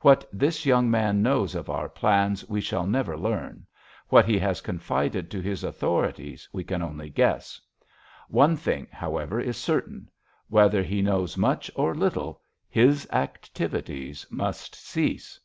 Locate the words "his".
5.42-5.62, 12.70-13.06